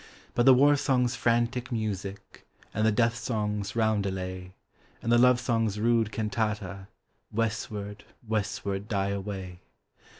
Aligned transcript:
But 0.33 0.47
the 0.47 0.55
warsong's 0.55 1.15
frantic 1.15 1.71
music, 1.71 2.47
And 2.73 2.87
the 2.87 2.91
deathsong's 2.91 3.75
roundelay, 3.75 4.51
And 4.99 5.11
the 5.11 5.19
lovesong's 5.19 5.79
rude 5.79 6.11
cantata, 6.11 6.87
Westward, 7.31 8.03
westward 8.27 8.87
die 8.87 9.09
away. 9.09 9.59